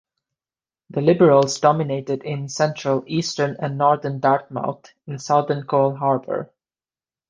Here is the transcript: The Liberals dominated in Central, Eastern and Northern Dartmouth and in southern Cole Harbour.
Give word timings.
The 0.89 1.01
Liberals 1.01 1.59
dominated 1.59 2.23
in 2.23 2.49
Central, 2.49 3.03
Eastern 3.05 3.55
and 3.59 3.77
Northern 3.77 4.19
Dartmouth 4.19 4.95
and 5.05 5.13
in 5.13 5.19
southern 5.19 5.67
Cole 5.67 5.93
Harbour. 5.95 6.49